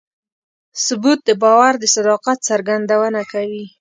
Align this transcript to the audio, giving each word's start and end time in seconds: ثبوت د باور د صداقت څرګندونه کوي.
ثبوت 0.85 1.19
د 1.25 1.29
باور 1.41 1.73
د 1.79 1.83
صداقت 1.95 2.37
څرګندونه 2.49 3.21
کوي. 3.31 3.65